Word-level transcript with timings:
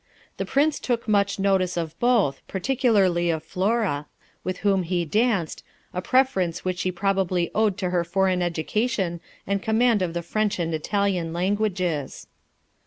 The 0.37 0.47
Prince 0.47 0.79
took 0.79 1.07
much 1.07 1.37
notice 1.37 1.77
of 1.77 1.93
both, 1.99 2.41
particularly 2.47 3.29
of 3.29 3.43
Flora, 3.43 4.07
with 4.43 4.61
whom 4.65 4.81
he 4.81 5.05
danced, 5.05 5.61
a 5.93 6.01
preference 6.01 6.65
which 6.65 6.79
she 6.79 6.91
probably 6.91 7.51
owed 7.53 7.77
to 7.77 7.91
her 7.91 8.03
foreign 8.03 8.41
education 8.41 9.21
and 9.45 9.61
command 9.61 10.01
of 10.01 10.15
the 10.15 10.23
French 10.23 10.57
and 10.57 10.73
Italian 10.73 11.33
languages. 11.33 12.25